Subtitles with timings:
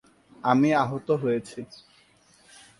[0.43, 1.59] আমি আহত হয়েছি।